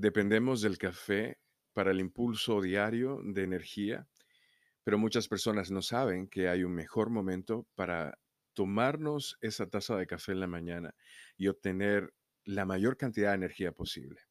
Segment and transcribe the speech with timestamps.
[0.00, 1.38] Dependemos del café
[1.74, 4.08] para el impulso diario de energía,
[4.82, 8.18] pero muchas personas no saben que hay un mejor momento para
[8.54, 10.94] tomarnos esa taza de café en la mañana
[11.36, 14.22] y obtener la mayor cantidad de energía posible.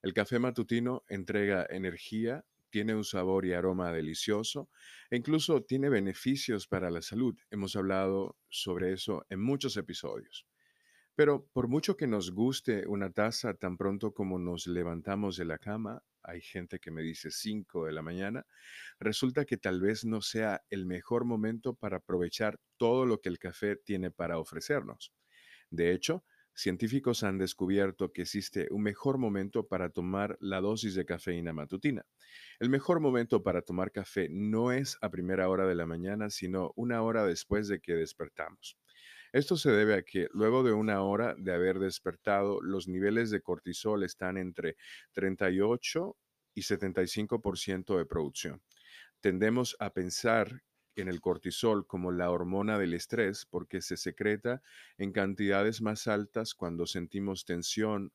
[0.00, 4.70] El café matutino entrega energía, tiene un sabor y aroma delicioso
[5.10, 7.36] e incluso tiene beneficios para la salud.
[7.50, 10.46] Hemos hablado sobre eso en muchos episodios.
[11.20, 15.58] Pero por mucho que nos guste una taza tan pronto como nos levantamos de la
[15.58, 18.46] cama, hay gente que me dice 5 de la mañana,
[18.98, 23.38] resulta que tal vez no sea el mejor momento para aprovechar todo lo que el
[23.38, 25.12] café tiene para ofrecernos.
[25.68, 31.04] De hecho, científicos han descubierto que existe un mejor momento para tomar la dosis de
[31.04, 32.06] cafeína matutina.
[32.60, 36.72] El mejor momento para tomar café no es a primera hora de la mañana, sino
[36.76, 38.78] una hora después de que despertamos.
[39.32, 43.42] Esto se debe a que luego de una hora de haber despertado, los niveles de
[43.42, 44.76] cortisol están entre
[45.12, 46.16] 38
[46.54, 48.62] y 75% de producción.
[49.20, 50.62] Tendemos a pensar
[50.96, 54.62] en el cortisol como la hormona del estrés porque se secreta
[54.98, 58.12] en cantidades más altas cuando sentimos tensión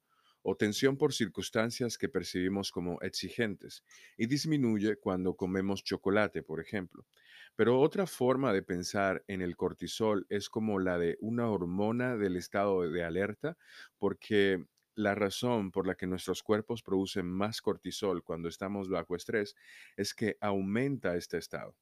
[0.47, 3.83] o tensión por circunstancias que percibimos como exigentes
[4.15, 7.07] y disminuye cuando comemos chocolate, por ejemplo.
[7.55, 12.35] Pero otra forma de pensar en el cortisol es como la de una hormona del
[12.35, 13.57] estado de alerta,
[13.97, 19.55] porque la razón por la que nuestros cuerpos producen más cortisol cuando estamos bajo estrés
[19.97, 21.75] es que aumenta este estado.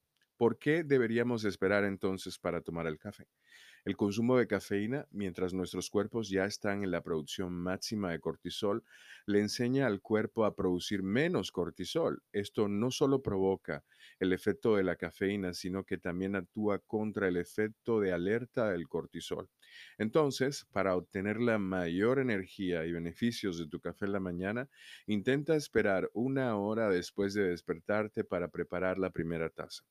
[0.44, 3.30] ¿Por qué deberíamos esperar entonces para tomar el café?
[3.86, 8.84] El consumo de cafeína, mientras nuestros cuerpos ya están en la producción máxima de cortisol,
[9.26, 12.24] le enseña al cuerpo a producir menos cortisol.
[12.34, 13.86] Esto no solo provoca
[14.20, 18.90] el efecto de la cafeína, sino que también actúa contra el efecto de alerta del
[18.90, 19.50] cortisol.
[19.98, 24.70] Entonces, para obtener la mayor energía y beneficios de tu café en la mañana,
[25.08, 29.86] intenta esperar una hora después de despertarte para preparar la primera taza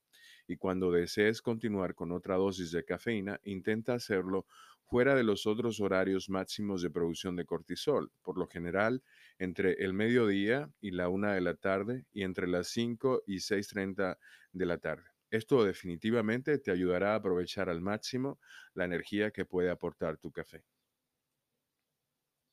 [0.47, 4.45] y cuando desees continuar con otra dosis de cafeína, intenta hacerlo
[4.83, 9.01] fuera de los otros horarios máximos de producción de cortisol, por lo general
[9.39, 14.17] entre el mediodía y la una de la tarde y entre las 5 y 6.30
[14.51, 15.09] de la tarde.
[15.31, 18.39] Esto definitivamente te ayudará a aprovechar al máximo
[18.75, 20.63] la energía que puede aportar tu café.